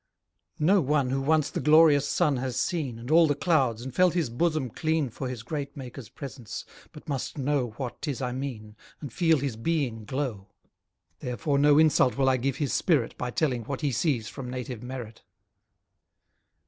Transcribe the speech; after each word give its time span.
No 0.57 0.81
one 0.81 1.11
who 1.11 1.21
once 1.21 1.51
the 1.51 1.59
glorious 1.59 2.07
sun 2.09 2.37
has 2.37 2.55
seen, 2.59 2.97
And 2.97 3.11
all 3.11 3.27
the 3.27 3.35
clouds, 3.35 3.83
and 3.83 3.93
felt 3.93 4.15
his 4.15 4.31
bosom 4.31 4.71
clean 4.71 5.11
For 5.11 5.29
his 5.29 5.43
great 5.43 5.77
Maker's 5.77 6.09
presence, 6.09 6.65
but 6.91 7.07
must 7.07 7.37
know 7.37 7.75
What 7.77 8.01
'tis 8.01 8.19
I 8.19 8.31
mean, 8.31 8.75
and 8.99 9.13
feel 9.13 9.37
his 9.37 9.55
being 9.55 10.03
glow: 10.05 10.47
Therefore 11.19 11.59
no 11.59 11.77
insult 11.77 12.17
will 12.17 12.29
I 12.29 12.37
give 12.37 12.55
his 12.55 12.73
spirit, 12.73 13.15
By 13.15 13.29
telling 13.29 13.63
what 13.65 13.81
he 13.81 13.91
sees 13.91 14.27
from 14.27 14.49
native 14.49 14.81
merit. 14.81 15.21